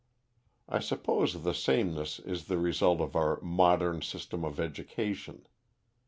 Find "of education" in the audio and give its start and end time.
4.43-5.45